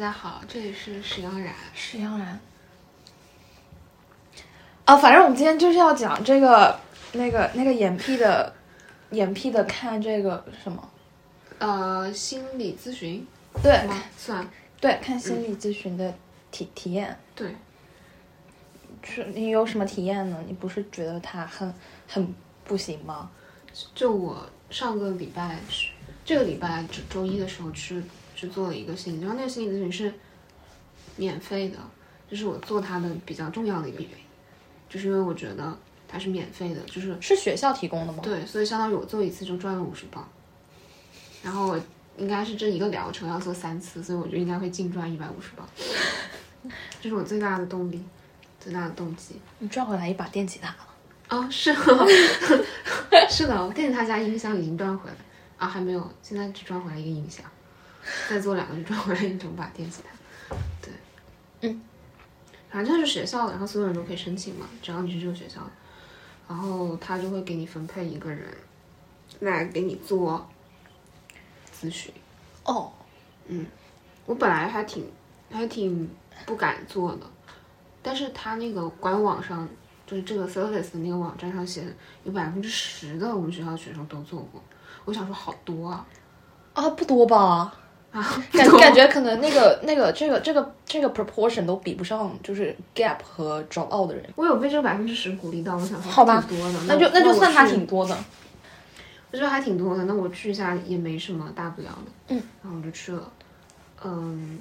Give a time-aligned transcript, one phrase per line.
[0.00, 1.54] 家好，这里是石央然。
[1.74, 2.40] 石央然。
[4.86, 6.80] 啊，反正我们今天就是要讲这个
[7.12, 8.52] 那个那个眼屁的
[9.10, 10.90] 眼屁的看这个什么，
[11.58, 13.26] 呃，心理咨询
[13.62, 14.02] 对吗？
[14.16, 14.48] 算
[14.80, 16.14] 对，看心理咨询的
[16.50, 17.14] 体体验。
[17.34, 17.54] 对，
[19.02, 20.42] 是你有什么体验呢？
[20.46, 21.72] 你不是觉得他很
[22.08, 23.30] 很不行吗？
[23.94, 25.58] 就我上个礼拜
[26.24, 28.02] 这个礼拜周周一的时候去
[28.40, 30.12] 去做了一个心理，然后那个心理咨询是
[31.16, 31.78] 免费的，
[32.30, 34.16] 这是我做它的比较重要的一个原因，
[34.88, 35.76] 就是因为我觉得
[36.08, 38.20] 它是免费的，就是是学校提供的吗？
[38.22, 40.26] 对，所以相当于我做一次就赚了五十磅，
[41.42, 41.78] 然后我
[42.16, 45.68] 应该是这一个疗程要做三次，所以我就应该会净赚一百五十磅，
[47.02, 48.02] 这是我最大的动力，
[48.58, 49.34] 最大的动机。
[49.58, 50.76] 你赚回来一把电吉他了。
[51.28, 51.80] 啊、是的，
[53.30, 55.16] 是的，我电吉他加音箱已经赚回来
[55.58, 57.44] 啊，还没有，现在只赚回来一个音箱，
[58.28, 60.56] 再做两个就赚回来一整把电吉他。
[60.82, 60.92] 对，
[61.60, 61.80] 嗯，
[62.70, 65.70] 反正它是学校的，然后所有人都可以申请嘛，只要你是这个学校的，
[66.48, 68.48] 然后他就会给你分配一个人
[69.40, 70.48] 来给你做
[71.72, 72.12] 咨询。
[72.64, 72.92] 哦，
[73.46, 73.66] 嗯
[74.26, 75.10] 我本来还挺
[75.50, 76.08] 还挺
[76.46, 77.26] 不敢做的，
[78.02, 79.68] 但是他那个官网上，
[80.06, 81.84] 就是这个 service 的那个网站上写，
[82.24, 84.62] 有百分之十的我们学校学生都做过。
[85.04, 86.06] 我想说好多啊
[86.74, 87.74] 啊，不多吧？
[88.12, 94.24] 啊，感感觉可能那个那个这个这个这个 proportion 都比不上，就是 gap 和 drop out 的人。
[94.34, 98.16] 我有被这个百分之十鼓励到，我想说好多的，那就那就算他挺多的。
[99.32, 102.10] 我觉得还挺多的，那我去一下也没什么大不了的。
[102.28, 103.30] 嗯，然后我就去了。
[104.02, 104.58] 嗯，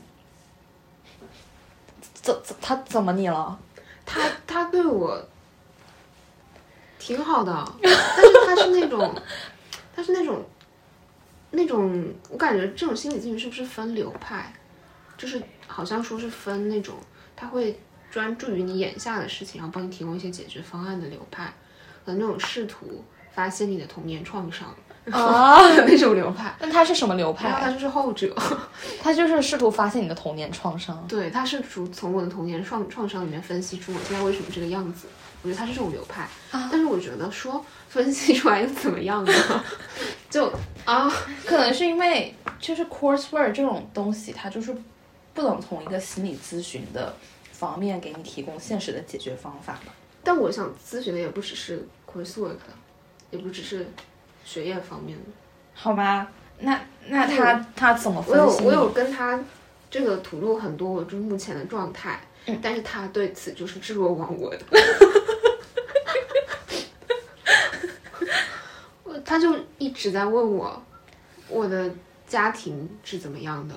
[2.13, 3.57] 怎怎他怎么你了？
[4.05, 5.19] 他他对我
[6.99, 9.15] 挺好的，但是他是那种，
[9.95, 10.43] 他是那种，
[11.51, 14.53] 那种，我感觉这种心理咨询是不是分流派？
[15.17, 16.95] 就是好像说是分那种，
[17.35, 21.53] 他会专注于你眼下的事情，然后帮你提供一些解决方案的流派，
[22.05, 23.03] 和那种试图
[23.33, 24.73] 发现你的童年创伤
[25.11, 26.55] 啊，的 那种流派。
[26.59, 27.51] 那他是什么流派？
[27.59, 28.33] 他就是后者，
[29.01, 31.05] 他就是试图发现你的童年创伤。
[31.07, 35.07] 对，他是从从我的童年创创伤里面分析出我现在为什么这个样子。
[35.41, 39.33] 我觉得他是这种流派，啊但是我觉得说分析出来又怎么样呢？
[40.29, 40.51] 就
[40.85, 41.09] 啊，
[41.45, 44.75] 可能是因为就是 coursework 这种东西，它就是
[45.33, 47.15] 不能从一个心理咨询的
[47.51, 49.93] 方面给你提供现实的解决方法吧。
[50.23, 52.57] 但我想咨询的也不只是 coursework，
[53.31, 53.87] 也不只是
[54.43, 55.25] 学业方面的。
[55.73, 56.29] 好吧，
[56.59, 58.67] 那那他他怎么分析你？
[58.67, 59.39] 我有我有跟他
[59.89, 62.28] 这个吐露很多我就目前的状态，嗯
[62.61, 64.59] 但是他对此就是置若罔闻。
[69.03, 70.81] 我 他就一直在问我
[71.47, 71.91] 我的
[72.27, 73.75] 家庭是怎么样的，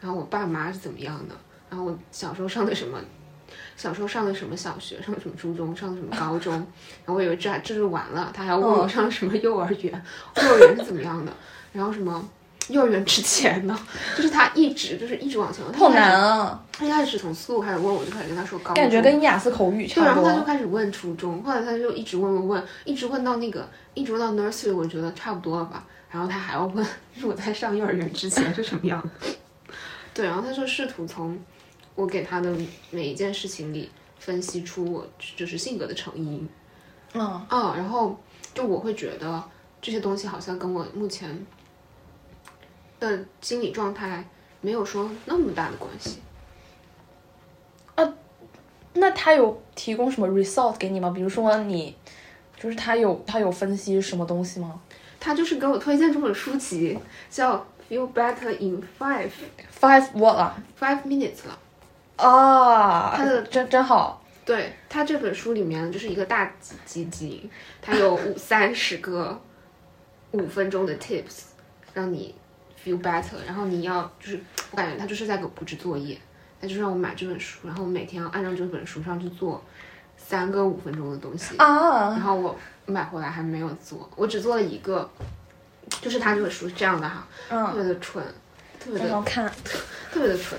[0.00, 1.34] 然后我爸妈是怎么样的，
[1.68, 2.98] 然后我小时候上的什么。
[3.76, 10.04] 小时候上的什么小学，上的什么初中，上的什么高中，然后我以为这这就完了，他还要问我嗯上什么幼儿园，
[10.36, 11.32] 幼儿园是怎么样的，
[11.72, 12.22] 然后什么
[12.70, 13.78] 幼儿园之前呢，
[14.16, 20.44] 就是他一直就是一直往前问，好难啊，他一开始从四路开始问，我就开始跟他说高中，感觉跟雅思口语，差不多然后他就。
[20.50, 25.84] 开始问初中，后来他就一直问问问，一直问到那个，一直问到 nursery，我觉得差不多了吧。
[26.10, 29.28] 然后他还要问，就是我在上幼儿园之前是什么样的。
[30.12, 31.38] 对，然后他就试图从
[31.94, 32.52] 我给他的
[32.90, 33.88] 每一件事情里
[34.18, 35.06] 分析出我
[35.36, 36.48] 就是性格的成因。
[37.14, 38.20] 嗯，啊，然后
[38.52, 39.42] 就我会觉得
[39.80, 41.46] 这些东西好像跟我目前
[43.00, 44.24] 的心理状态
[44.60, 46.20] 没有说那么大的关系。
[48.92, 51.10] 那他有提供什么 result 给你吗？
[51.14, 51.96] 比如说你，
[52.58, 54.80] 就是他有他有分析什么东西吗
[55.20, 56.98] 他就是给我推荐这本书籍，
[57.30, 57.56] 叫
[57.88, 61.58] 《Feel Better in Five？Five what 啊？Five Minutes》了。
[62.16, 64.24] 啊，他的真真好。
[64.44, 66.52] 对他这本书里面就是一个大
[66.84, 67.48] 集集，
[67.80, 69.40] 它有五三十个
[70.32, 71.42] 五分钟的 tips，
[71.94, 72.34] 让你
[72.84, 73.36] feel better。
[73.46, 76.18] 然后你要就是我感觉他就是在给我布置作业，
[76.60, 79.62] 他就是让我买这本书，然后我每天要按照这本书上去做
[80.16, 81.56] 三个五分钟的东西。
[81.56, 82.56] 啊，然后我
[82.86, 85.08] 买回来还没有做，我只做了一个，
[86.00, 88.24] 就是他这本书是这样的哈，特嗯，别的蠢，
[88.78, 89.50] 特别的好看。
[90.12, 90.58] 特别的蠢。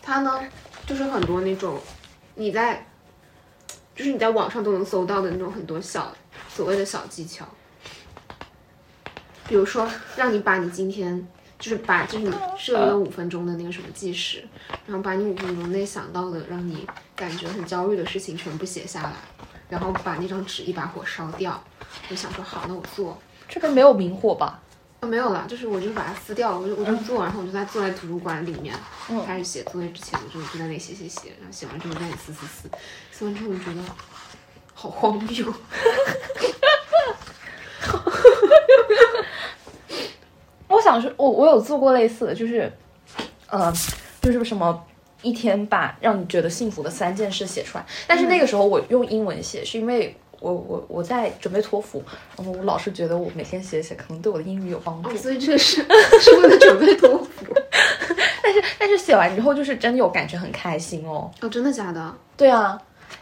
[0.00, 0.40] 它呢，
[0.86, 1.80] 就是很多那种
[2.34, 2.86] 你在，
[3.94, 6.14] 就是你在网上都能搜到的那种很多小
[6.48, 7.48] 所谓的小技巧，
[9.48, 11.26] 比如说让你把你今天
[11.64, 14.44] 就是把就是你设一个五分钟的那个什么计时，
[14.86, 19.14] 然后把你五分钟内想到的让你感觉很焦虑的事情全部写下来，
[19.70, 21.64] 然后把那张纸一把火烧掉。
[22.10, 23.18] 我想说好，那我做。
[23.48, 24.60] 这个没有明火吧？
[25.00, 28.76] 啊，没有了，就是我就把它撕掉，我就我就做，然后我就在坐在图书馆里面、
[29.08, 32.68] 嗯开始写作业之前，我就就在那里写写写，然后写完之后再撕撕撕，
[33.10, 33.80] 撕完之后我觉得
[34.74, 35.54] 好荒谬。
[40.84, 42.70] 想说，我我有做过类似的，就是，
[43.48, 43.72] 呃，
[44.20, 44.84] 就是什么
[45.22, 47.84] 一天把让你觉得幸福的三件事写出来。
[48.06, 52.02] 但是那个时候我用英文写，是因为我我我在准备托福，
[52.36, 55.16] 然后我老是觉得我每天写写可能对我的英语有帮助哦，。
[55.16, 55.82] 所以这个是
[56.20, 57.46] 是为了准备托福。
[58.42, 61.30] 但是但是写完之后，就是真的有感觉很开心哦。
[61.40, 62.14] 哦，真的假的？
[62.36, 62.78] 对啊，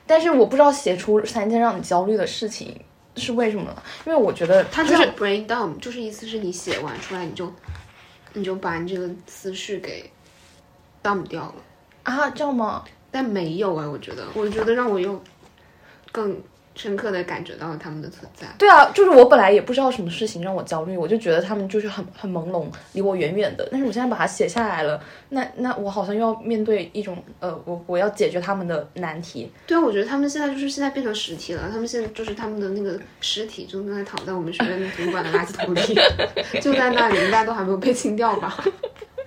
[0.07, 2.79] 但是我不知道写出三件让你焦虑的事情
[3.17, 3.83] 是为什么呢？
[4.07, 7.53] 因为我觉得它叫就是 brain dump，就是意思是你写完出来，你就
[8.33, 10.11] 你就把你这个思绪给
[11.03, 11.55] dump 掉了。
[12.05, 12.85] 啊，这样吗？
[13.11, 15.23] 但没有啊，我觉得，我觉得让我又
[16.11, 16.41] 更
[16.75, 18.47] 深刻的感觉到了他们的存在。
[18.59, 23.69] 对啊，就是我本来也不知道什么事情让我焦虑，我就觉得他们就是很很朦胧，离我远远的。
[23.71, 29.51] 但是我现在把它写下来了，那那我好像又要面对一种呃，我我要解决他们的难题。
[29.67, 35.81] 对啊，我觉得他们现在就是现在变成实体了，他们现在就是他们的那个尸体正在躺在我们学院的图书馆的垃圾桶里，
[36.61, 38.57] 就在那里，应该都还没有被清掉吧？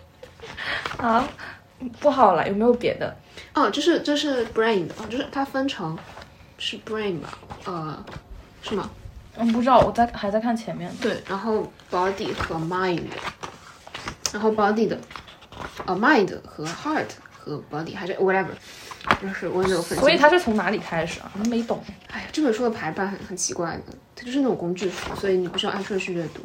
[0.98, 1.28] 啊，
[2.00, 3.16] 不好了，有没有别的？
[3.54, 5.98] 哦，就是这是 brain 的，哦，就是它分成
[6.58, 7.38] 是 brain 吧？
[7.66, 8.06] 呃，
[8.62, 8.90] 是吗？
[9.38, 10.90] 嗯，不知道，我在还在看前面。
[11.02, 13.04] 对，然后 body 和 mind，
[14.32, 14.98] 然后 body 的
[15.86, 17.08] 呃 mind 和 heart
[17.38, 18.48] 和 body 还是 whatever，
[19.22, 20.00] 就是我也没有分。
[20.00, 21.30] 所以它是从哪里开始啊？
[21.50, 21.84] 没懂。
[22.08, 26.42] 哎呀，这本书的排版很很奇怪的，它就是那种工具书，所以你不需要按顺序阅读，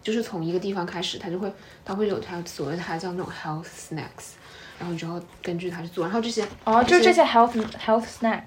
[0.00, 1.52] 就是从一个地方开始，它就会
[1.84, 4.36] 它会有它所谓它叫那种 health snacks，
[4.78, 7.52] 然后你就要根据它去做，然后这些哦，就是这些 health
[7.84, 8.42] health snack。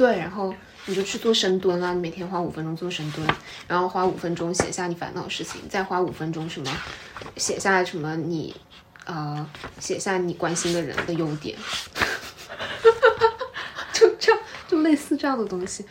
[0.00, 0.54] 对，然后
[0.86, 3.28] 你就去做深蹲啊，你每天花五分钟做深蹲，
[3.68, 6.72] 然后花五分钟写下你烦恼的事情，再花五分钟什么
[7.36, 8.56] 写下什么你
[9.04, 9.46] 呃
[9.78, 11.54] 写下你关心的人的优点，
[13.92, 15.84] 就这样就类似这样的东西。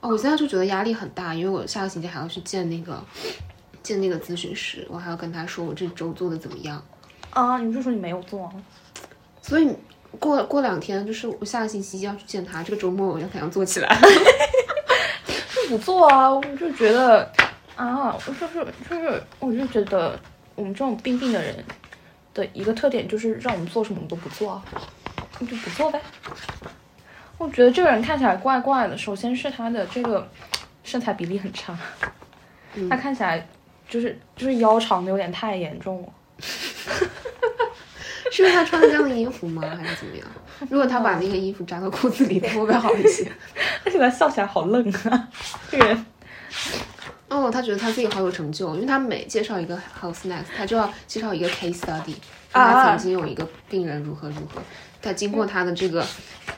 [0.00, 3.00] 哦，我现在就觉得压力很大，因为我下个星期还要去见那个
[3.84, 6.84] 见那个咨询师，我还要跟他说我这周做的怎么样。
[7.30, 8.52] 啊，你就说你没有做啊？
[9.40, 9.72] 所以
[10.18, 13.98] 过过两天就是我下个星期要去见他，这个周末我要怎样做起来？
[15.54, 16.30] 就 不做啊！
[16.30, 17.30] 我就觉得
[17.76, 20.18] 啊，我就是就是，我就觉得
[20.54, 21.54] 我们这种病病的人
[22.32, 24.64] 的一个特点就是让我们做什么都不做啊，
[25.38, 26.00] 那就不做呗。
[27.38, 30.28] 我觉得这个人看起来怪怪的，首先是他的这个
[30.82, 31.76] 身材比例很差，
[32.88, 33.46] 他看起来
[33.88, 36.08] 就是就是腰长的有点太严重了。
[38.34, 39.62] 是因为他穿了这样的衣服吗？
[39.62, 40.26] 还是怎么样？
[40.68, 43.30] 如果他把那个衣服扎到裤子里，会不会好一些？
[43.84, 45.28] 而 且他笑起来好愣啊，
[45.70, 46.06] 这个人。
[47.28, 52.14] 哦，他觉得他自己好有成就，因为他每介绍一个 health snacks，他就要介绍一个 case study，说
[52.52, 54.60] 他曾经有一个病人如何如何，
[55.00, 56.04] 他经过他的这个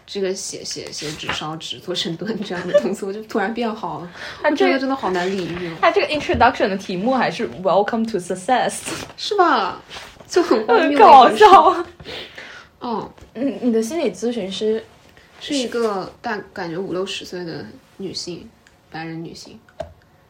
[0.06, 4.10] 这个写写写纸烧纸做深蹲这样的动作，就突然变好了。
[4.42, 8.74] 他这个真的好难理喻哦，他这个 introduction 的题目还是 Welcome to Success，
[9.16, 9.80] 是吧？
[10.28, 11.84] 就很荒谬，搞笑。
[12.78, 14.84] 哦，你，你的心理咨询师
[15.40, 17.64] 是一个大感觉五六十岁的
[17.96, 18.48] 女性，
[18.90, 19.58] 白人女性。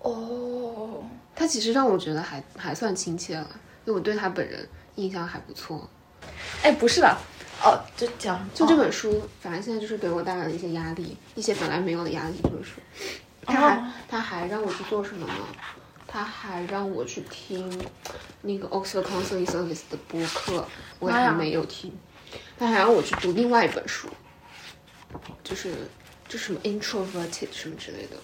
[0.01, 1.03] 哦，
[1.35, 3.49] 她其实让我觉得还还算亲切了，
[3.85, 5.89] 因为我对她本人印象还不错。
[6.63, 7.17] 哎，不是的，
[7.63, 12.35] 哦，就讲就这本书，反正现在就是给我带来了一些压力，一些本来没有的压力。
[12.43, 12.81] 这本书，
[13.45, 15.33] 他还、他还让我去做什么呢？
[16.07, 17.71] 他还让我去听
[18.43, 20.67] 那个 Oxford Counseling Service 的播客，
[20.99, 21.93] 我也还没有听。
[22.59, 24.09] 他还让我去读另外一本书，
[25.45, 25.75] 就是
[26.29, 28.17] 就什么 Introverted 什么之类的。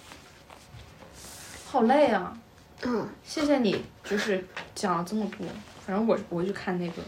[1.66, 2.36] 好累啊！
[2.82, 5.46] 嗯，谢谢你，就是讲了这么多。
[5.86, 7.02] 反正我我会去看那个。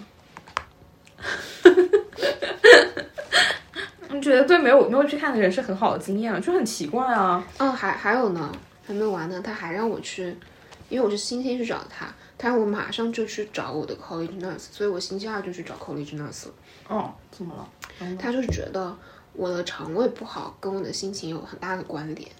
[4.10, 7.44] 你觉得对没有没有去看的人是很好的经验啊，就很奇怪啊。
[7.58, 8.52] 嗯，还还有呢，
[8.86, 9.40] 还没完呢。
[9.42, 10.36] 他还让我去，
[10.94, 12.06] 因为我是星期一去找他，
[12.38, 16.54] 他让我马上就去找我的 college nurse，所以我星期二就去找 college nurse 了。
[16.86, 18.16] 哦，怎么了？
[18.16, 18.96] 他就是觉得
[19.32, 22.30] 我的肠胃不好跟我的心情有很大的关联，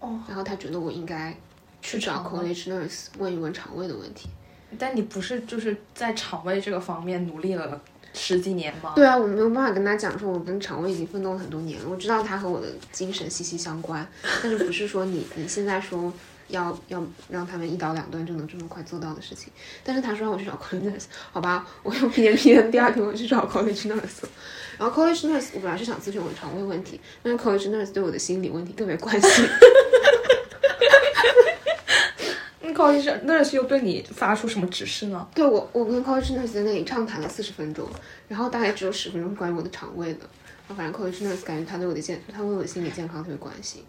[0.00, 1.36] 哦，然后他觉得我应该
[1.82, 4.30] 去找 college nurse 问一问肠胃的问题。
[4.78, 7.78] 但你不是就是在肠胃这个方面努力了
[8.14, 8.94] 十几年吗？
[8.96, 14.08] 对啊，我没有办法跟他讲说，我跟肠胃已经奋斗了很多年了，我知道他和我的精神息息相关，
[14.42, 16.10] 但是不是说你你现在说
[16.48, 19.52] 要要让他们一刀两断就能这么快做到的事情。
[19.82, 24.24] 但是他说让我去找 college nurse， 好吧，我又屁颠屁颠，第二天我去找 college nurse。
[24.78, 29.30] 然后 college nurse 我本来是想咨询我的肠胃问题，但是 college nurse 对我的心理问题特别关心。
[32.74, 35.26] college nurse 又对你发出什么指示呢？
[35.32, 37.88] 对我，我跟 college nurse 在那里畅谈了四十分钟，
[38.26, 40.20] 然后大概只有十分钟是关于我的肠胃的。
[40.66, 43.84] 然后反正 college nurse 感觉他对我的健，他对我的心理健康特别关心。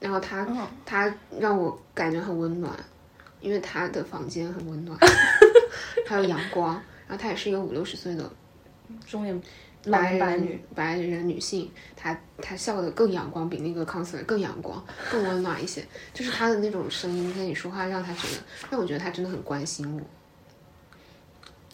[0.00, 2.74] 然后他、嗯他让我感觉很温暖，
[3.40, 4.98] 因为他的房间很温暖，
[6.06, 6.74] 还有阳光。
[7.06, 8.30] 然后她也是一个五六十岁的
[9.04, 9.42] 中年
[9.90, 14.80] 白人女，白人女性，她她笑的更阳光，比那个 counselor 更阳光，
[15.10, 15.84] 更温暖一些。
[16.14, 19.92] 就是她的那种声音跟你说话，让她觉得让我觉得她真的很关心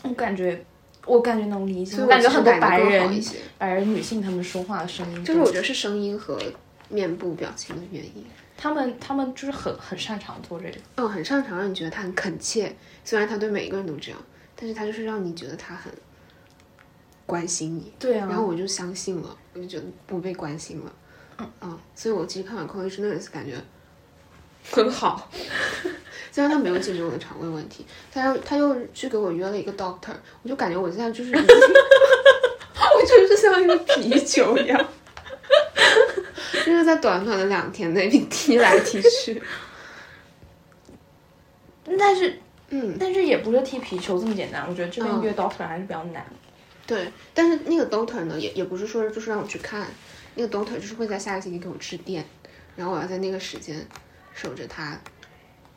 [0.02, 0.08] 我。
[0.08, 0.64] 我感觉
[1.04, 3.22] 我感觉能理解，所以我感觉很多白人
[3.58, 6.40] 白人女性她们说话的声音，就是我觉得是声音和
[6.88, 8.24] 面部表情的原因。
[8.56, 10.76] 他们他们就是很很擅长做这个。
[10.96, 12.74] 嗯，很擅长让你觉得他很恳切，
[13.04, 14.18] 虽然他对每一个人都这样，
[14.54, 15.92] 但是他就是让你觉得他很
[17.26, 17.92] 关心你。
[17.98, 20.92] 对啊然后我就相信了，我就觉得我被关心了。
[21.60, 23.56] 嗯所以我其实看完《College Nurse》感觉
[24.72, 25.30] 很好，
[26.32, 34.88] 虽然他没有解决我的肠胃问题，他又他又去给我约了一个 doctor，我就感觉我现在就是 我就是像一个皮球一样，就是
[36.86, 39.42] 在短短的两天内被踢来踢去。
[41.98, 42.38] 但是
[42.70, 46.24] 嗯，但是也不是踢皮球这么简单，我觉得这边嗯约 doctor 还是比较难。
[46.86, 49.86] 对，但是那个 doctor 呢，也也不是说就是让我去看，
[50.34, 52.24] 那个 doctor 就是会在下个星期给我致电，
[52.74, 53.86] 然后我要在那个时间
[54.34, 54.98] 守着他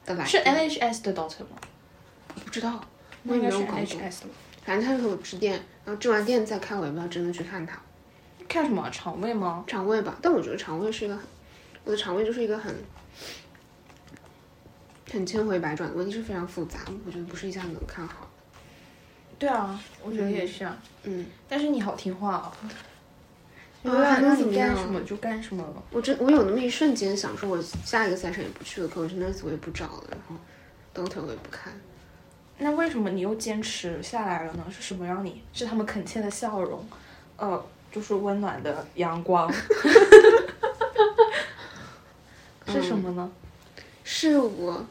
[0.05, 0.55] 的来是电。
[0.55, 1.57] NHS 的 doctor 吗？
[2.43, 2.79] 不知道，
[3.23, 4.01] 我那也没有搞懂。
[4.63, 5.53] 反正他就给我致电，
[5.85, 7.79] 然后致完电再看我要不要真的去看他
[8.49, 9.63] 看什么肠胃吗？
[9.65, 10.17] 肠胃吧。
[10.21, 11.23] 但我觉得肠胃是一个很，
[11.85, 12.75] 我的肠胃就是一个很
[15.09, 18.27] 很千回百转的问题，是非常复杂，我觉得不是一下子能看好。
[19.37, 20.77] 对啊，我觉得也是啊。
[21.03, 22.53] 嗯，但是你好听话啊，
[23.83, 25.83] 啊让还能让你怎么样干什么就干什么了。
[25.91, 30.35] 我真我有那么一瞬间想说，我下一个 session 也不去了，可是 nurse 我也不找了，然后
[30.93, 31.71] doctor 我也不看。
[32.57, 34.65] 那为什么你又坚持下来了呢？
[34.69, 35.41] 是什么让你？
[35.53, 36.85] 是他们恳切的笑容，
[37.37, 39.51] 呃，就是温暖的阳光，
[42.67, 43.29] 是什么呢？
[44.03, 44.85] 是我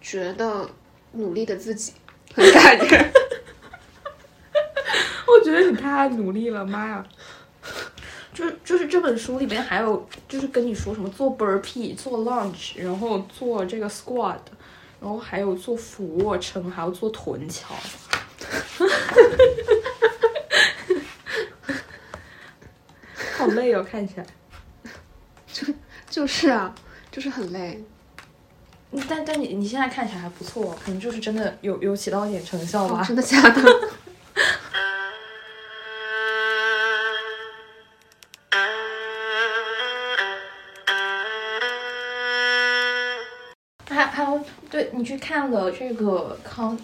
[0.00, 0.68] 觉得
[1.12, 1.92] 努力的自己
[2.34, 3.12] 很感人。
[5.26, 7.04] 我觉得你太努力了，妈呀！
[8.34, 14.38] 就是就是这本书里面还有就是跟你说什么做 burpee、做 lunge，然后做这个 squat，
[15.00, 17.74] 然后还有做俯卧撑，还要做臀桥。
[23.54, 24.26] 累哦，看起来。
[25.52, 25.66] 就
[26.08, 26.74] 就是啊，
[27.10, 27.82] 就是很累。
[29.08, 33.00] 但但你你现在看起来还不错，可能就是真的有有起到一点成效吧。
[33.00, 33.62] 哦真的假的？
[43.88, 44.40] 还还有，
[44.70, 46.78] 对你去看了这个 con，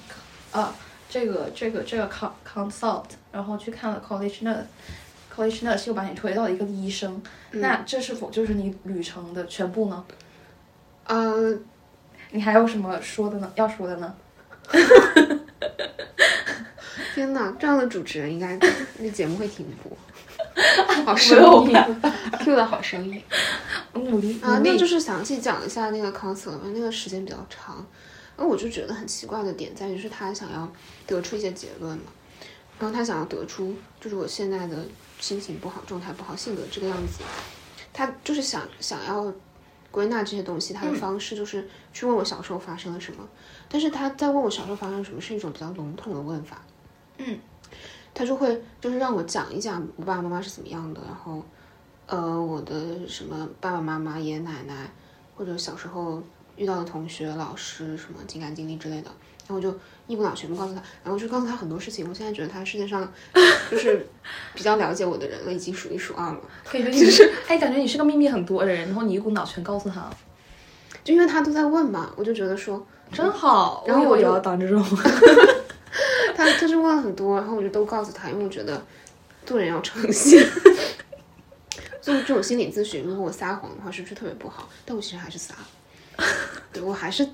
[0.52, 0.73] 呃，
[1.08, 4.64] 这个这个这个 con consult，然后去看了 college nurse，college
[5.37, 10.05] nurse 又把你推到一个医生，那这是否就是你旅程的全部呢？
[11.05, 11.59] 呃，
[12.31, 13.52] 你还有什么说的呢？
[13.55, 14.14] 要说的呢？
[17.14, 18.59] 天哪，这样的主持人应该
[18.99, 19.97] 那节目会停播。
[21.05, 22.00] 好没生有硬
[22.40, 23.23] ，Q 的好生硬
[23.93, 24.59] 我 努力啊！
[24.64, 27.87] 那就是详细讲一下那个 counselor 吧，那个时间比较长。
[28.38, 30.71] 那我就觉得很奇怪的点在于，是他想要
[31.07, 32.05] 得出一些结论嘛，
[32.78, 34.76] 然后他想要得出就是我现在的
[35.20, 37.23] 心情不好、状态不好、性格这个样子，
[37.92, 39.32] 他就是想想要
[39.90, 43.26] 归纳这些东西，他的方式就是去问我小时候发生了什么，
[43.68, 46.62] 但是他在问我小时候发生了什么是一种比较笼统的问法，
[47.18, 47.38] 嗯，
[48.12, 51.42] 他就会就是让我讲一讲我爸爸妈妈是怎么样的，然后
[52.06, 54.90] 呃我的什么爸爸妈妈、爷爷奶奶
[55.35, 56.23] 或者小时候
[56.56, 59.11] 遇到的同学、老师什么情感经历之类的，
[59.46, 59.75] 然后我就
[60.06, 62.08] 一股脑全部告诉他，然后就告诉他很多事情。
[62.08, 63.12] 我现在觉得他世界上
[63.70, 64.06] 就是
[64.54, 66.40] 比较了解我的人了，已经数一数二了。
[66.64, 70.08] 可以说你是，哎，感觉你是个秘密很多的人，然后你一股脑全告诉他，
[71.02, 73.84] 就因为他都在问嘛，我就觉得说真好。
[73.86, 74.82] 然后我就要当这种。
[76.36, 78.84] 他他就问了很多，然后我就都告诉他，因为我觉得
[79.44, 80.44] 做人要诚信。
[82.00, 84.68] 做这种心理咨询，如果我撒谎的话，是不是特别不好？
[84.84, 86.25] 但我其实还是撒了，
[86.72, 87.26] 对我还是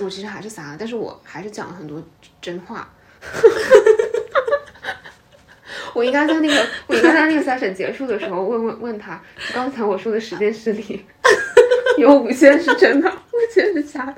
[0.00, 2.02] 我其实还是撒了，但是我还是讲了很多
[2.40, 2.88] 真话。
[5.94, 9.18] 我应该在那个我应该在那个 session 结束的时候问问问他，
[9.54, 11.02] 刚才我说的十件事里，
[11.96, 14.14] 有五件是真的，五件是假的，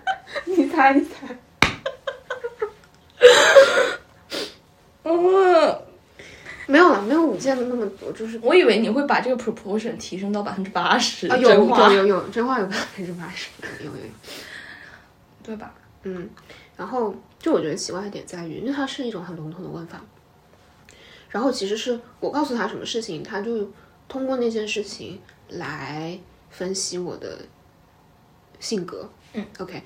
[0.47, 1.39] 你猜一猜。
[5.05, 5.81] 嗯，
[6.67, 11.49] 没有了，没有五件的那么多，就是我以为你会把这个 proportion 提升到百分之八十啊，有。
[11.49, 14.03] 有有有真话有百分之八十，有有有。
[15.49, 15.75] 对吧？
[16.03, 16.29] 嗯，
[16.77, 19.99] 然后就我觉得奇怪的点在于，因为它是一种很笼统的问法，
[21.31, 23.71] 然后其实是我告诉他什么事情，他就
[24.09, 27.39] 通过那件事情来分析我的
[28.61, 29.11] 性格。
[29.33, 29.83] 嗯，OK。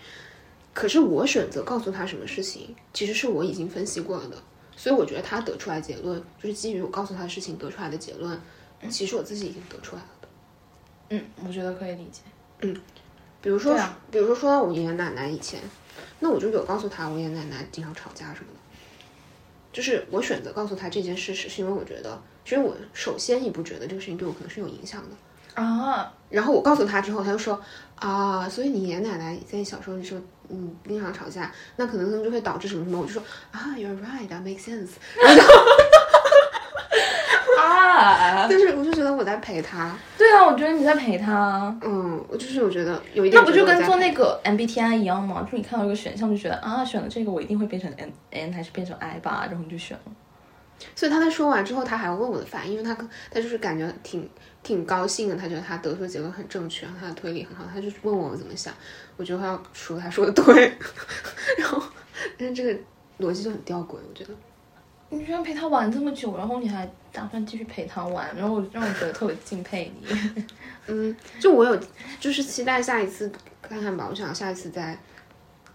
[0.75, 4.37] 可是我选择告诉他什么事情，其实是我已经分析过了的，
[4.75, 8.41] 所以我觉得他得出来结论，就是基于我告诉他的事情得出来的结论，
[8.91, 10.29] 其实我自己已经得出来了的。
[11.11, 12.23] 嗯，我觉得可以理解。
[13.43, 15.61] 比如说，啊比如说说到我爷爷奶奶以前，
[16.21, 18.61] 那我就有告诉他我爷爷奶奶经常吵架什么的，
[19.73, 25.61] 就是我选择告诉他这件事实，是因为我觉得，其实我首先一步觉得这个事情对我可能是有影响的。
[25.61, 27.61] 啊，然后我告诉他之后，他就说
[27.97, 32.99] 啊，所以你爷爷奶奶在小时候的时候，嗯，经常吵架，那可能他们就会导致什么什么。
[33.01, 34.93] 我就说啊，You're right, that makes sense。
[37.63, 45.43] 啊，但是我就觉得我在陪他，对啊，我觉得你在陪他，嗯，我就是我觉得有一点那不就跟做那那个 MBTI 一样吗？
[45.43, 50.13] 就是你看到一个选项就觉得啊，选了这个我一定会变成 N N 还是变成 I 吧，然后你就选了。
[50.97, 52.93] 所以他在说完之后，他还问我的反应，因为他
[53.31, 54.29] 他就是感觉挺
[54.65, 58.75] 挺高兴的，他觉得他得出的结论很正确，他的推理很好，他就问我怎么想，
[59.17, 60.73] 我就要说他说的对，
[61.59, 61.81] 然后
[62.37, 62.81] 但是这个
[63.21, 64.31] 逻辑就很吊诡，我觉得。
[65.13, 70.09] 你居然陪他玩这么久，然后你还打算继续陪他玩，然后让我觉得特别敬佩你。
[70.89, 71.79] 嗯，就我有
[72.19, 74.99] 就是期待下一次看看吧，我想下一次再，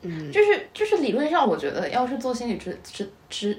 [0.02, 3.56] 嗯，就是就是理论上，我觉得要是做心理咨咨咨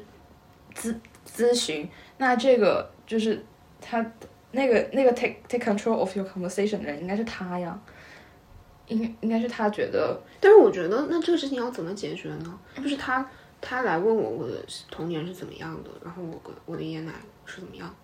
[0.75, 0.93] 咨
[1.25, 3.41] 咨询，那这个就是
[3.81, 4.05] 他
[4.51, 7.81] 那个那个 take take control of your conversation 的人应该是他呀，
[8.89, 12.59] 应应该是他觉得但是我觉得那这个事情要怎么解决呢？
[12.77, 13.25] 就是他
[13.61, 14.55] 他来问我我的
[14.91, 17.95] 童年是怎么样的，然后我跟我的爷爷奶奶是怎么样，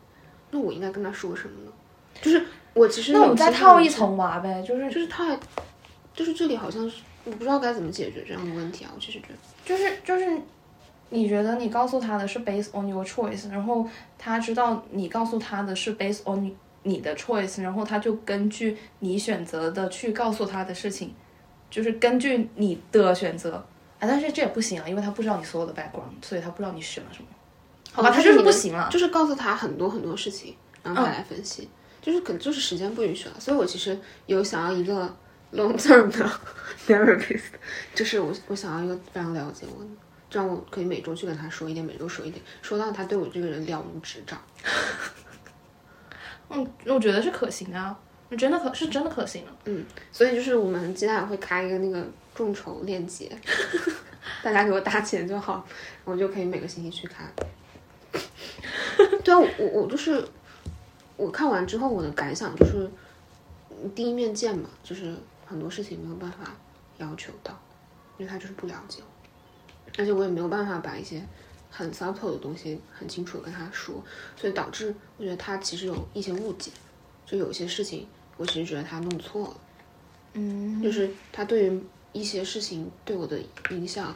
[0.51, 1.73] 那我应该跟他说什么呢？
[2.21, 2.45] 就是
[2.75, 5.37] 我其实那我们再套一层娃呗，就是就是他，
[6.13, 9.35] 就是这里好像是我不知道该怎么解决这样的问题啊，我其实觉得，
[9.65, 10.41] 就是就是，
[11.11, 13.85] 你觉得你告诉他的是 based on your choice，然后
[14.19, 21.15] 他知道你告诉他的是 based on 你你的 choice，然后他就根据你选择的去告诉他的事情，
[21.71, 23.65] 就是根据你的选择
[23.99, 27.29] 啊，但是这也不行啊，因为他不知道你所有的 background，所以他不知道你选了什么。
[27.93, 28.89] 好吧，他就是不行了。
[28.91, 31.69] 就是告诉他很多很多事情，然后嗯他来分析，
[32.03, 35.03] 就是可能就是时间不允许了，所以我其实有想要一个
[35.53, 36.31] long term 的
[36.87, 37.43] therapist，
[37.95, 39.91] 就是我我想要一个非常了解我的，
[40.29, 44.41] 这样我可以每周去跟他说一点，每周说一点，说到他对我这个人了如指掌。
[46.51, 47.97] 嗯，我觉得是可行的啊，
[48.37, 49.73] 真的可是真的可行的。
[50.13, 53.31] 所以就是我们接下来会开一个那个众筹链接，
[54.43, 55.67] 大家给我打钱就好，
[56.05, 57.33] 我就可以每个星期去看。
[59.23, 60.27] 对啊，我我就是
[61.17, 62.91] 我看完之后我的感想就是
[63.95, 65.15] 第一面见嘛，就是
[65.47, 66.55] 很多事情没有办法
[66.99, 67.59] 要求到，
[68.19, 71.23] 因为他就是不了解我，而且我也没有办法把一些
[71.71, 74.03] 很 subtle 的东西很清楚的跟他说，
[74.37, 76.71] 所以导致我觉得他其实有一些误解，
[77.27, 79.57] 就有些事情我其实觉得他弄错了。
[80.35, 83.39] 嗯，就是他对于一些事情对我的
[83.71, 84.15] 影响，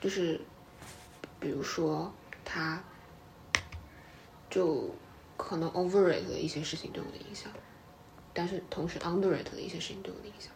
[0.00, 0.40] 就是
[1.38, 2.12] 比如说
[2.44, 2.82] 他
[4.50, 4.90] 就
[5.36, 7.50] 可能 overrate 了一些事情对我的影响，
[8.32, 10.52] 但是同时 underrate 了一些事情对我的影响。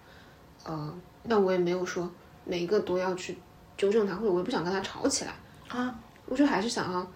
[0.65, 2.11] 呃，那我也没有说
[2.45, 3.39] 每一个都要去
[3.77, 5.35] 纠正他，或者我也不想跟他吵起来。
[5.69, 7.09] 啊，我就还是想要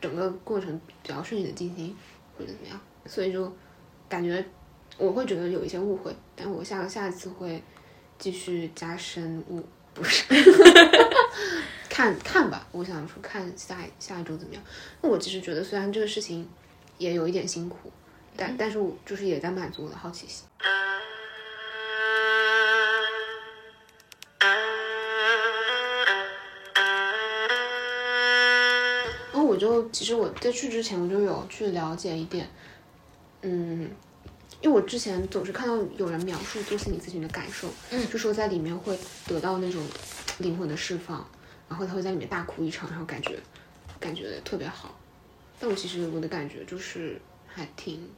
[0.00, 1.94] 整个过程比较顺利的进行，
[2.36, 3.52] 或者怎么样，所以就
[4.08, 4.44] 感觉
[4.98, 7.62] 我会觉得有一些误会，但我下下一次会
[8.18, 10.24] 继续加深误，不是
[11.88, 14.62] 看看吧，我想说看下一下一周怎么样。
[15.02, 16.48] 那我其实觉得虽然这个事情
[16.96, 17.92] 也有一点辛苦，
[18.36, 20.44] 但但是我就是也在满足我的好奇心。
[29.32, 32.48] 然后我就其实我在去之前我就有去了解一点，
[33.42, 33.90] 嗯，
[34.62, 39.82] 因为我之前总是看到有人描述做心理咨询的感受，嗯，就说在里面会得到那种
[40.38, 41.26] 灵魂的释放，
[41.68, 43.38] 然后他会在里面大哭一场，然后感觉
[44.00, 44.98] 感觉特别好。
[45.60, 48.08] 但我其实我的感觉就是还挺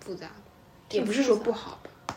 [0.00, 0.26] 复杂
[0.88, 2.16] 的，也不是说不好吧。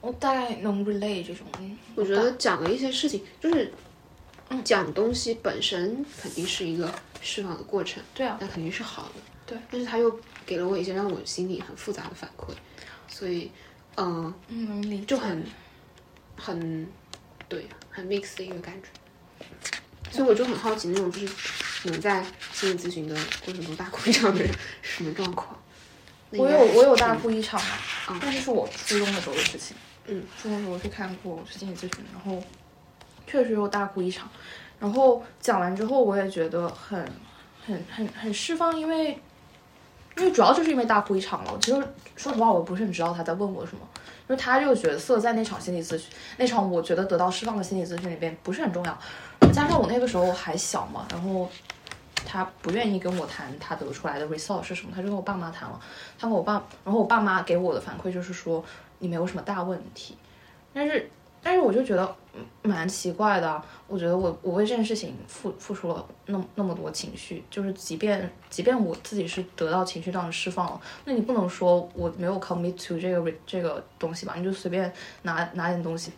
[0.00, 1.46] 我大概能 relay 这种。
[1.94, 3.72] 我觉得讲的一些事情，就是
[4.62, 9.35] 讲东西本身肯定是一个释放的过程，对啊，那肯定是好的。
[9.46, 12.52] 对，但是他又给了我一些让我心里很复杂的反馈，
[13.08, 13.50] 所以，
[13.96, 15.06] 嗯、嗯。
[15.06, 15.44] 就很
[16.36, 16.86] 很
[17.48, 18.88] 对，很 mix 的一个感觉。
[20.10, 21.34] 所以我就很好奇，那种就是
[21.84, 24.50] 能在心理咨询的过程中大哭一场的人
[24.82, 25.56] 是什么状况？
[26.30, 27.68] 我有我有大哭一场嘛，
[28.10, 29.76] 嗯但是是我初中的时候的事情。
[30.06, 32.42] 嗯，初中的时候去看过心理咨询，然后
[33.26, 34.28] 确实又大哭一场。
[34.80, 37.00] 然后讲完之后，我也觉得很
[37.64, 39.18] 很很很释放，因为
[40.18, 41.58] 因为主要就是因为大哭一场了。
[41.60, 41.78] 其实
[42.16, 43.86] 说实话，我不是很知道他在问我什么，
[44.28, 48.98] 因为他这个角色在那场心理咨询，那场我觉得得到释放的心理咨询里边不是很重要，
[49.52, 51.48] 加上我那个时候还小嘛，然后。
[52.28, 55.80] 他不愿意跟我谈他得出来的 result 是什么，他就跟我爸妈谈了。
[56.18, 58.64] 他跟我爸，然后我爸妈给我的反馈就是说
[58.98, 60.16] 你没有什么大问题。
[60.74, 61.08] 但是，
[61.46, 62.16] 但是我就觉得
[62.62, 63.62] 蛮奇怪的。
[63.86, 74.34] 我觉得我我为这件事情付付出了那那么多情绪，就是即便即便我自己是得到情绪上的释放了，那你不能说我没有 commit to 这个这个东西吧？
[74.36, 76.10] 你就随便拿拿点东西，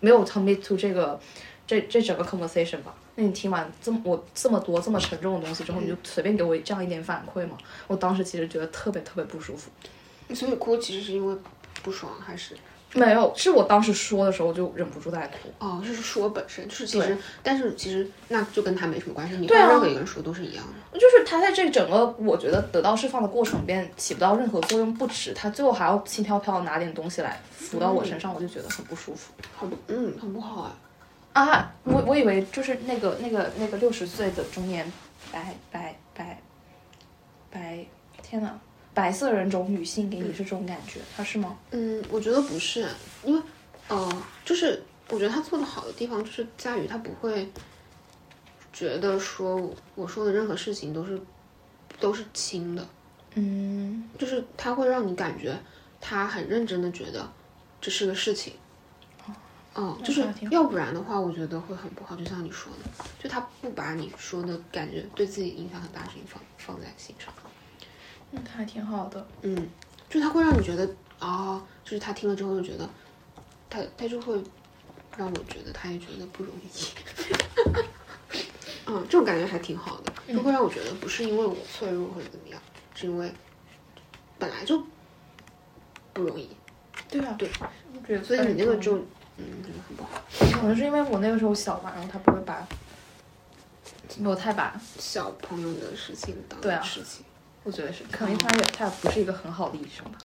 [0.00, 1.20] 没有 commit to 这个
[1.66, 2.94] 这这整个 conversation 吧？
[3.16, 7.58] 那你听完这么我这么多这么沉重的东西之后，你就随便给我这样一点反馈吗？
[7.86, 9.70] 我当时其实觉得特别特别不舒服。
[10.34, 11.36] 所以哭其实是因为
[11.82, 12.56] 不爽还是？
[12.94, 15.52] 没有，是我当时说的时候就忍不住在哭。
[15.58, 19.36] 哦，就是说本身就是其实，但是其实那就跟他没什么关系。
[19.36, 20.98] 你对任何一个人说都是一样的。
[20.98, 29.32] 就是他在这整个我觉得得到释放的过程里边起不到任何作用，不止他最后还要轻飘飘的拿点东西来扶到我身上，我就觉得很不舒服。
[29.58, 30.76] 很嗯，很不好啊。
[31.32, 34.90] 啊，我我以为就是那个那个那个六十岁的中年
[35.32, 36.40] 白白白
[37.50, 37.84] 白，
[38.22, 38.52] 天呐，
[38.94, 41.58] 白色人种女性给你是这种感觉，她是吗？
[41.72, 42.88] 嗯，我觉得不是，
[43.24, 43.42] 因为，
[43.88, 47.50] 呃，就是我觉得他做的好的地方就是在于他不会
[48.72, 51.20] 觉得说我说的任何事情都是
[51.98, 52.86] 都是轻的，
[53.34, 55.58] 嗯，就是他会让你感觉
[56.00, 57.28] 他很认真的觉得
[57.80, 58.52] 这是个事情。
[59.76, 62.14] 嗯，就是要不然的话，我觉得会很不好。
[62.14, 67.34] 就像你说的，就他不把你说的感觉对自己影响很大的事情放放在心上，
[68.34, 69.24] 那他还挺好的。
[69.42, 69.68] 嗯，
[70.10, 72.88] 就他会让你觉得啊，就是他听了之后就觉得，
[73.70, 74.42] 他他就会
[75.16, 76.68] 让我觉得他也觉得不容易。
[78.86, 82.60] 嗯，这种感觉还挺好的，就会让我觉得不是因为我脆弱或者怎么样，
[82.94, 83.32] 是因为
[84.38, 84.82] 本来就
[86.12, 86.50] 不容易。
[87.08, 87.48] 对啊，对，
[87.94, 88.98] 我觉得所以你那个就。
[89.36, 90.22] 嗯，真的很不好。
[90.60, 92.64] 可能是因为我那个时候小吧，然后他不会把，
[94.16, 97.24] 没有太把小朋友的事情当对啊事情。
[97.66, 100.18] 我觉得是，可能他也他也不是一个很好的医生吧。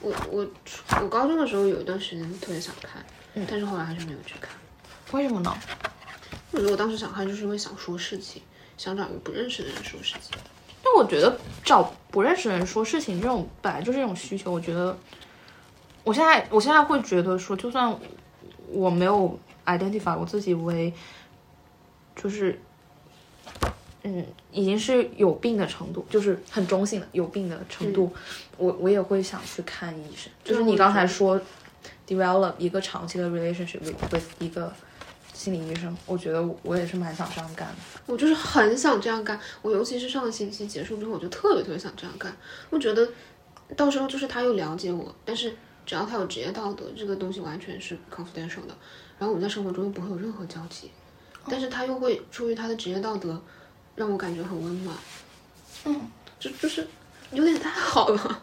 [0.00, 0.46] 我我
[1.02, 3.04] 我高中的时候有一段时间特别想看，
[3.48, 4.50] 但是后来还是没有去看。
[5.10, 5.52] 为什么呢？
[6.52, 8.40] 我觉得我当时想看，就是因为想说事情，
[8.78, 10.38] 想找一个不认识的人说事情。
[10.80, 14.52] 但我觉得找不认识的人说事情，这种本来就是一种需求。
[14.52, 14.96] 我觉得，
[16.06, 17.92] 我现在我现在会觉得说，就算
[18.68, 20.94] 我没有 identify 我自己为，
[22.14, 22.56] 就是，
[24.04, 28.12] 嗯，已经是有病的程度，就是很中性的有病的程度，
[28.56, 30.32] 我我也会想去看医生。
[30.44, 31.40] 就是你刚才说
[32.06, 34.72] develop 一个长期的 relationship with with 一个
[35.34, 37.74] 心理医生，我觉得我我也是蛮想这样干的。
[38.06, 42.32] 我就是很想这样干，我尤其是上个星期结束之后，我就特别特别想这样干。
[42.70, 43.08] 我觉得
[43.76, 45.52] 到时候就是他又了解我，但是
[45.86, 48.76] 只要他有职业道德，这个东西完全是 confidential 的。
[49.18, 50.90] 然后我们在生活中又不会有任何交集，
[51.48, 53.40] 但是他又会出于他的职业道德，
[53.94, 54.94] 让我感觉很温暖。
[55.84, 56.86] 嗯，就就是
[57.30, 58.42] 有点太好了，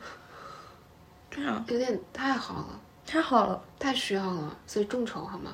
[1.30, 3.62] 对啊，有点太好了，太好了。
[3.78, 5.54] 太需要了，所以众筹好吗？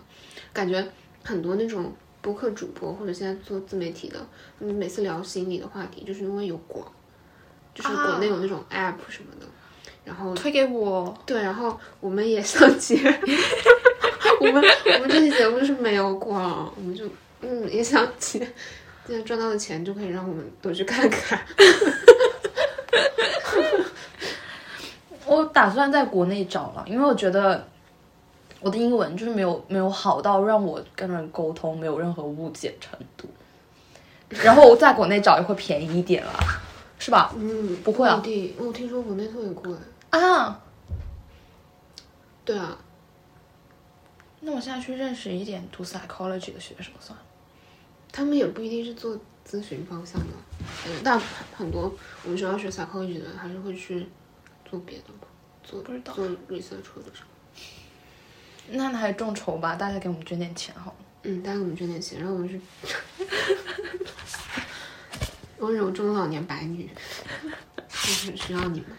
[0.54, 0.88] 感觉
[1.23, 4.23] 很多那种播客主播或者现在做自媒体的，
[4.60, 6.86] 嗯，每次聊心理的话题，就是因为有广，
[7.73, 9.47] 就是国内有那种 app 什么的，
[10.10, 12.95] 然后推给我，对，然后我们也想接，
[14.41, 17.06] 我们我们这期节目就是没有广，我们就
[17.41, 18.39] 嗯也想接，
[19.06, 21.39] 现在赚到的钱就可以让我们多去看看。
[25.28, 27.67] 我打算在国内找了，因为我觉得
[28.62, 33.30] 我的英文就是没有没有好到让我跟人沟通没有任何误解程度。
[34.30, 36.34] 然后我在国内找也会便宜一点啦，
[36.98, 37.32] 是吧？
[37.38, 38.19] 嗯，不会啊，
[38.58, 39.72] 我听说国内特别贵。
[40.10, 40.60] 啊，
[42.43, 42.78] 对啊，
[44.39, 47.24] 那我现在去认识一点读 psychology 的学生算了。
[48.12, 49.15] 他们也不一定是做
[49.48, 50.28] 咨询方向的，
[50.88, 51.19] 嗯，但
[51.56, 51.93] 很多
[52.24, 54.08] 我们学校学 psychology 的还是会去
[54.65, 55.28] 做别的吧，
[55.63, 57.28] 做不知道做 research 或者什么。
[58.72, 60.98] 那还众筹吧，大家给我们捐点钱好了。
[61.24, 62.60] 嗯，大家给我们捐点钱，让我们去
[65.60, 66.89] 温柔中老年白女，
[67.89, 68.89] 就是需要你们。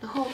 [0.00, 0.26] 然后，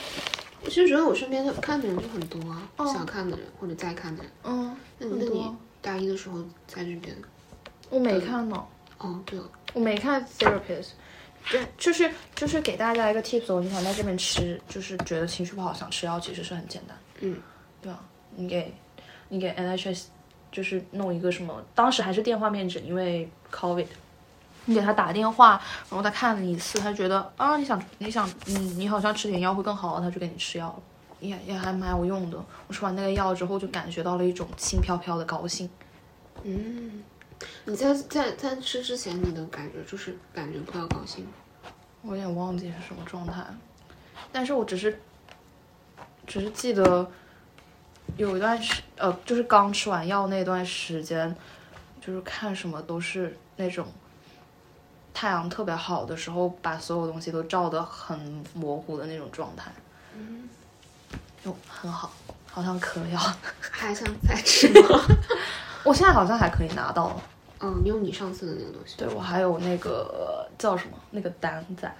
[0.63, 4.31] 我其实觉得我身边的看的人就很多啊，想看的人或者在看的人。
[4.43, 7.15] 嗯，那你那你大一的时候在这边？
[7.89, 8.65] 我没看呢，
[8.97, 10.89] 哦，对了，我没看 therapist，
[11.51, 16.97] 对，就是就是给大家一个 tips，你想在这边吃，就是觉得情绪不好想吃药，其实是很简单。
[17.19, 17.37] 嗯，
[17.81, 18.03] 对啊，
[18.35, 18.73] 你给
[19.29, 20.05] 你给 NHS
[20.51, 23.87] 就是弄一个什么，当时还是电话面诊，因为 COVID，
[24.65, 30.81] 你给他打电话，然后他看了你一次，他觉得啊你想你想嗯你好像吃点药会更好，他就给你吃药了，
[31.19, 32.37] 也也还蛮有用的。
[32.67, 35.69] 我吃完那个药之后，就感觉到了一种轻飘飘的高兴。
[36.43, 37.03] 嗯，
[37.65, 41.27] 你在在在吃之前，你的感觉就是感觉不到高兴？
[42.01, 43.41] 我有点忘记是什么状态，
[44.31, 44.99] 但是我只是
[46.27, 47.09] 只是记得
[48.17, 51.33] 有一段时呃，就是刚吃完药那段时间，
[52.01, 53.87] 就是看什么都是那种
[55.13, 59.71] 太阳特别好的时候，把所有东西都照得很模糊的那种状态，
[60.17, 60.49] 嗯，
[61.45, 62.11] 就很好，
[62.51, 63.19] 好像嗑药。
[63.59, 64.99] 还想再吃吗？
[65.85, 67.21] 我现在好像还可以拿到，
[67.59, 68.95] 嗯，你有你上次的那个东西。
[68.97, 71.93] 对我还有那个叫什么那个单在，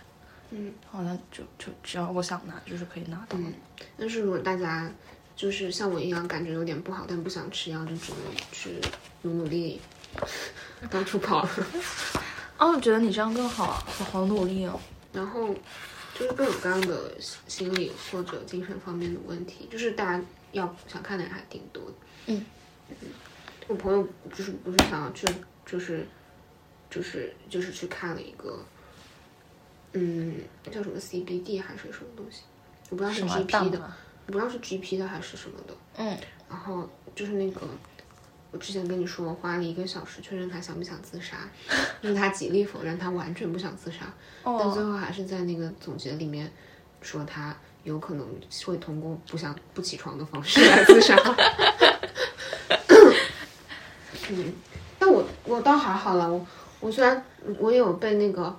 [0.52, 3.38] 嗯好像就就只要我想拿，就是可以拿到。
[3.38, 3.54] 嗯，
[3.97, 4.89] 但是如果大家
[5.36, 8.80] 就是像我一样感觉有点不好，但不想吃药，就只能去
[9.23, 9.82] 努努力，
[10.89, 11.47] 到处跑。
[12.63, 14.80] 哦，我觉得你这样更好啊，我好努力哦。
[15.12, 15.54] 然后
[16.17, 20.23] 就是各种各样的心理或者精神方面的问题，就是大家
[20.54, 21.93] 要想看的人还挺多的。
[22.28, 22.45] 嗯
[23.67, 25.26] 我朋友就是不是想要去，
[25.65, 26.06] 就是
[26.89, 28.60] 就是就是去看了一个，
[29.93, 30.36] 嗯，
[30.71, 32.41] 叫什么 CBD 还是什么东西，
[32.89, 33.80] 我不知道是 GP 的？
[34.28, 35.73] 我不知道是 GP 的还是什么的。
[35.97, 36.17] 嗯，
[36.49, 37.62] 然后就是那个，
[38.54, 41.38] 我之前跟你说，花了一个小时确认他想不想自杀，
[42.04, 44.13] 就是他极力否认他完全不想自杀，
[44.44, 46.50] 但最哦，后还是在那个总结里面
[47.02, 48.26] 说他有可能
[48.66, 51.18] 会通过不想不起床的方式来自杀。
[54.30, 54.54] 嗯，
[55.00, 56.46] 但我我倒还好了，我
[56.80, 57.26] 我虽然
[57.58, 58.56] 我也有被那个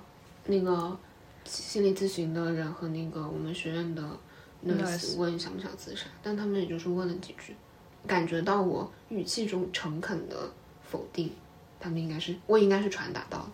[0.47, 0.99] 那个
[1.45, 4.03] 心理咨询的人和那个我们学院的
[4.65, 7.55] nurse 问想不想自杀，但他们也就是问了几句，
[8.05, 10.49] 感觉到我语气中诚恳的
[10.89, 11.31] 否定，
[11.79, 13.51] 他们应该是我应该是传达到了。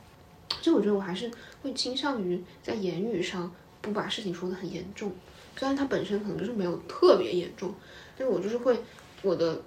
[0.61, 1.31] 所以我觉得我还是
[1.63, 5.11] 会倾向于在言语上不把事情说的很严重，
[5.55, 7.73] 虽然它本身可能就是没有特别严重，
[8.17, 8.79] 但是我就是会
[9.23, 9.59] 我的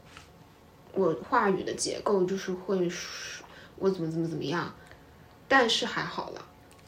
[0.93, 2.89] 我话语的结构就是会
[3.77, 4.73] 我怎么怎么怎么样，
[5.49, 6.47] 但是还好了，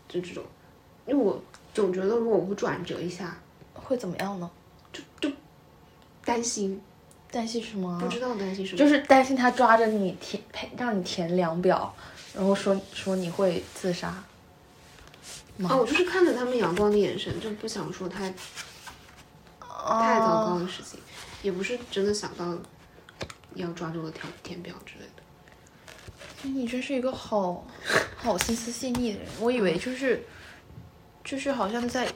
[0.09, 0.45] 就这种，
[1.07, 1.43] 因为我
[1.75, 3.37] 总觉得如果我不转折一下，
[3.75, 4.49] 会怎么样呢？
[4.93, 5.35] 就就
[6.25, 6.81] 担心
[7.37, 8.01] 担心什么啊？
[8.01, 11.95] 不知道担心什么，就是担心他抓着你填配，让你填量表，
[12.35, 14.09] 然后说说你会自杀。
[15.59, 18.31] 吗啊，我就是看着他们阳光的眼神，就不想说太
[19.61, 20.99] 太糟糕哦的事情，
[21.43, 22.57] 也不是真的想到
[23.55, 25.23] 要抓住我填填表之类的。
[26.43, 27.67] 你真是一个好
[28.17, 29.29] 好心思细腻的人。
[29.41, 30.23] 我以为就是
[31.23, 32.09] 就是好像在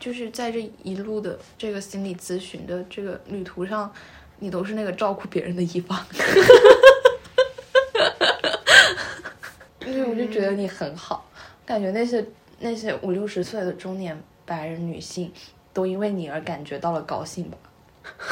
[0.00, 3.92] 就是在这一路的这个心理咨询的这个旅途上，
[4.38, 5.98] 你都是那个照顾别人的一方。
[9.86, 11.26] 因为我就觉得你很好，
[11.64, 12.24] 感觉那些
[12.58, 15.32] 那些五六十岁的中年白人女性，
[15.72, 17.58] 都因为你而感觉到了高兴吧。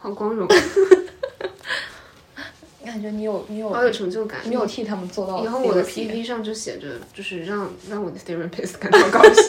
[0.00, 0.46] 好光荣，
[2.84, 4.40] 感觉你有你有好有成就感。
[4.44, 9.44] 你有替他们做到以后我的 therapy CV 上就写着，就是让让我的 therapist 感到高兴，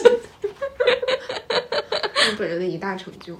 [2.30, 3.36] 我本人的一大成就。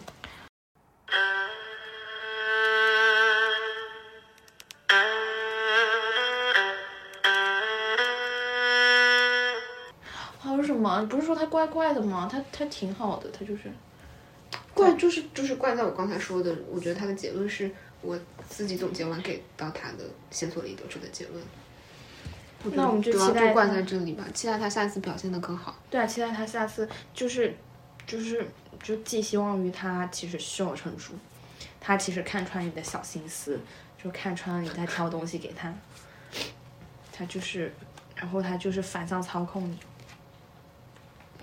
[10.40, 11.06] 还有什么？
[11.06, 12.28] 不是说他怪怪的吗？
[12.30, 13.70] 他他挺好的，他就是
[14.74, 21.40] 怪就是就是怪在我刚才说的，我觉得他的结论是我自己总结完给到他的线索里得出的结论。
[22.74, 25.76] 那我们就主要期待就怪他在这里吧，期待他下次表现的更好。
[25.88, 27.54] 对啊，期待他下次就是
[28.10, 28.44] 就是
[28.82, 31.12] 就寄希望于他其实胸有成竹，
[31.80, 33.60] 他其实看穿你的小心思，
[34.02, 35.72] 就看穿了你在挑东西给他，
[37.12, 37.72] 他就是，
[38.16, 39.78] 然后他就是反向操控你。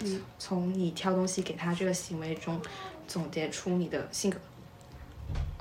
[0.02, 2.62] 嗯，从你挑东西给他这个行为中
[3.08, 4.38] 总结出你的性格。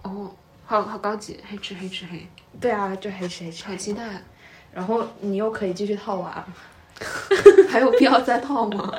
[0.03, 2.27] 哦，好好高级，黑吃黑吃黑，
[2.61, 3.71] 对啊，就黑吃黑吃黑。
[3.71, 4.21] 好期待啊！
[4.73, 6.45] 然后你又可以继续套娃，
[7.71, 8.93] 还有必要再套吗？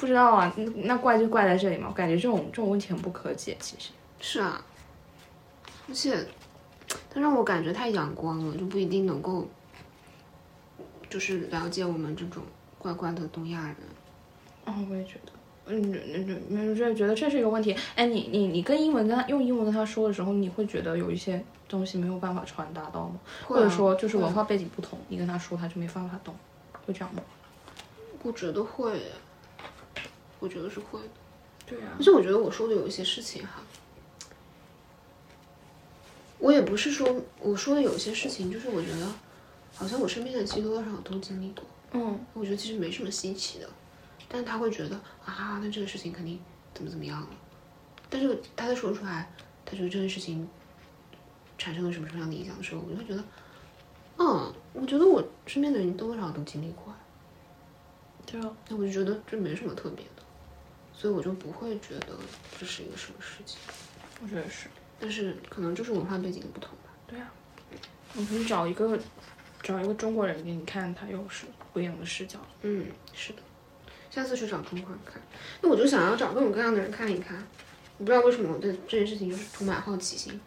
[0.00, 1.88] 不知道啊，那那怪就怪在这里嘛。
[1.90, 3.90] 我感觉这种这种问题很不可解，其实。
[4.18, 4.64] 是啊，
[5.86, 6.26] 而且
[7.10, 9.46] 他让我感觉太阳光了，就不一定能够，
[11.10, 12.42] 就是了解我们这种
[12.78, 13.76] 怪怪的东亚人。
[14.64, 15.32] 哦，我也觉得，
[15.66, 17.76] 嗯，嗯嗯，这觉得这是一个问题。
[17.94, 23.20] 哎，你你你跟英文跟他用英文跟他说的时候，你会觉得有一些东西没有办法传达到吗？
[23.46, 26.34] 或者说就是文化背景不同，你跟他说他就没办法懂，
[26.86, 27.22] 会这样吗？
[28.22, 29.00] 我觉得会，
[30.40, 31.08] 我觉得是会的。
[31.66, 33.62] 对啊而且我觉得我说的有一些事情哈，
[36.38, 39.06] 我也不是说我说的有一些事情，就是我觉得
[39.74, 41.64] 好像我身边的其实多多少少都经历过。
[41.92, 43.68] 嗯，我觉得其实没什么稀奇的，
[44.28, 46.40] 但是他会觉得啊，那这个事情肯定
[46.74, 47.28] 怎么怎么样了。
[48.08, 49.32] 但是他在说出来，
[49.64, 50.48] 他觉得这件事情
[51.58, 53.22] 产生了什么什么样的影响的时候，我就会觉得，
[54.18, 56.92] 嗯，我觉得我身边的人多多少少都经历过，
[58.26, 60.19] 对啊，那我就觉得这没什么特别的，
[61.00, 62.08] 所以我就不会觉得
[62.58, 63.56] 这是一个什么事情。
[64.22, 64.66] 我觉得是。
[64.98, 66.90] 但是可能就是文化背景的不同吧。
[67.06, 67.32] 对啊，
[68.14, 68.98] 我可以找一个
[69.62, 72.38] 找一个中国人给你看，他又是不一样的视角。
[72.60, 72.84] 嗯，
[73.14, 73.38] 是的，
[74.10, 75.22] 下次去找中国人看。
[75.62, 77.42] 那我就想要找各种各样的人看一看。
[77.96, 80.38] 我不知道为什么我对这件事情就是充满好奇心，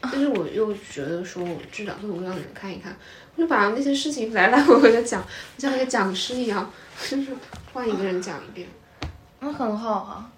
[0.00, 2.96] 但是我又觉得说我去找各种各样的人看一看，
[3.34, 5.26] 我就把那些事情来来回回的讲，
[5.58, 6.72] 像一个讲师一样，
[7.08, 7.34] 就是
[7.72, 8.68] 换一个人讲一遍。
[9.46, 10.32] 那很好啊，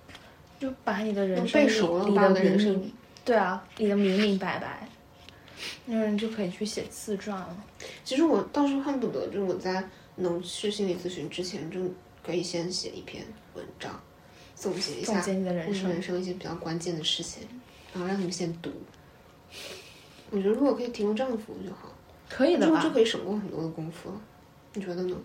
[0.60, 2.92] 就把你的人用生背熟了把我的人生
[3.24, 4.86] 对啊，理得明明白白，
[5.86, 7.56] 那人就可以去写自传了。
[8.04, 9.82] 其实我倒是恨不得，就是我在
[10.16, 11.80] 能去心理咨询之前，就
[12.22, 13.98] 可以先写一篇文章，
[14.54, 17.48] 总结一下总结你的人生人生一些比较关键的事情，
[17.94, 18.70] 然后让你们先读。
[20.30, 21.90] 我觉得如果可以提供这样的服务就好，
[22.28, 22.94] 可以的吧就就？
[22.94, 24.20] 可以省过很多的功夫了。
[24.74, 25.16] 你觉得呢？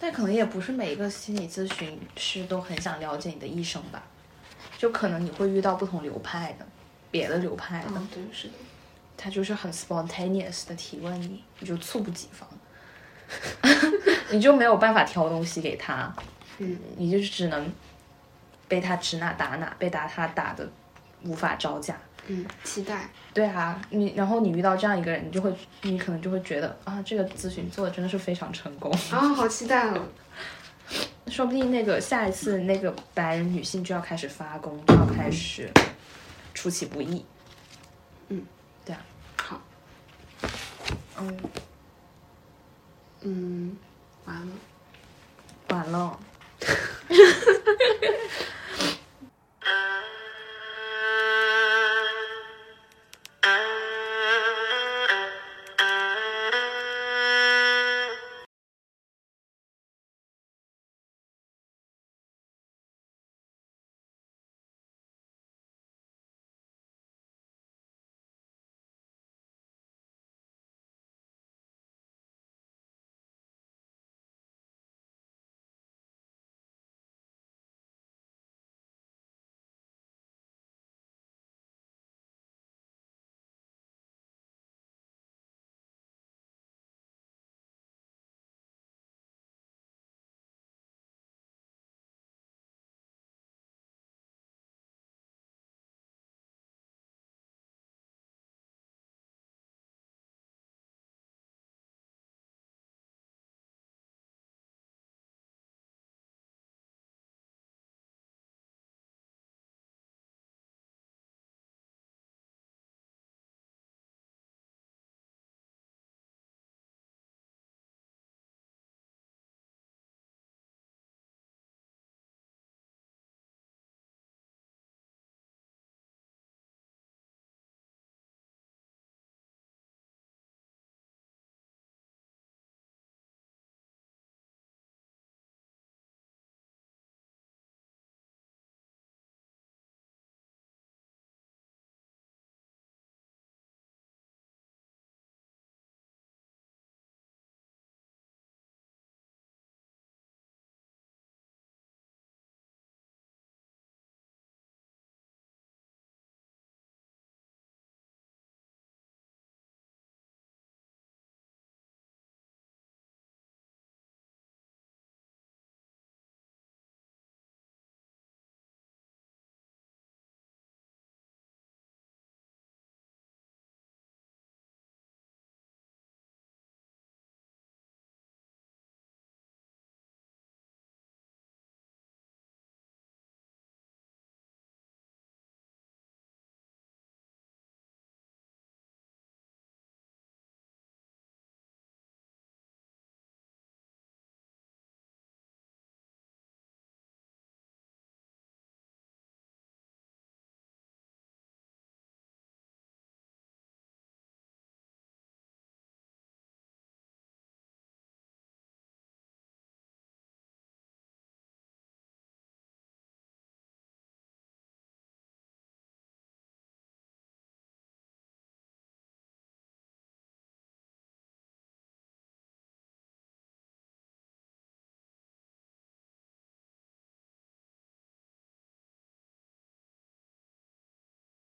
[0.00, 4.02] 但可能也不是每一个心理咨询师都很想了解你的一生吧，
[4.76, 6.66] 就可能你会遇到不同流派的，
[7.10, 8.54] 别的流派的，嗯，对，是的。
[9.16, 12.48] 他就是很 spontaneous 的提问你，你就猝不及防，
[14.30, 16.14] 你就没有办法挑东西给他，
[16.58, 17.72] 嗯，你就只能
[18.68, 20.70] 被他指哪打哪，被打他打的
[21.24, 21.98] 无法招架。
[22.28, 23.08] 嗯，期待。
[23.34, 28.92] 对啊，你然后你遇到这样一个人，你就会，你可能就会觉得啊，这个咨询做的真的是非常成功。
[29.10, 30.02] 啊，好期待哦！
[31.26, 35.70] 说不定那个下一次那个白人女性就要开始发功，就要开始
[36.54, 37.24] 出其不意。
[38.28, 38.44] 嗯，
[38.84, 39.04] 对啊，
[39.36, 39.60] 好，
[41.20, 41.38] 嗯，
[43.22, 43.76] 嗯，
[44.24, 44.52] 完了。
[45.68, 46.18] 完了。